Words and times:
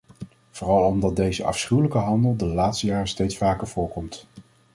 Vooral 0.51 0.83
omdat 0.85 1.15
deze 1.15 1.43
afschuwelijke 1.43 1.97
handel 1.97 2.35
de 2.35 2.45
laatste 2.45 2.85
jaren 2.85 3.07
steeds 3.07 3.37
vaker 3.37 3.67
voor 3.67 3.89
komt. 3.89 4.27